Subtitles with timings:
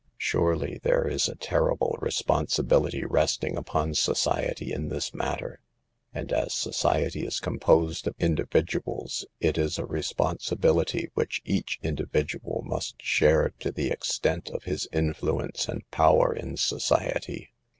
[0.17, 5.59] Surely, there is a terrible responsibility resting upon society in this matter,
[6.11, 12.63] and as society is composed of individuals, it is a re sponsibility which each individual
[12.65, 17.53] must share to the extent of his influence and power in society.